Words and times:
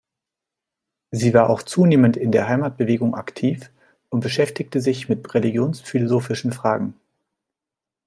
Sie 1.11 1.31
war 1.35 1.51
auch 1.51 1.61
zunehmend 1.61 2.17
in 2.17 2.31
der 2.31 2.47
Heimatbewegung 2.47 3.13
aktiv 3.13 3.69
und 4.09 4.21
beschäftigte 4.21 4.81
sich 4.81 5.09
mit 5.09 5.31
religionsphilosophischen 5.35 6.53
Fragen. 6.53 6.95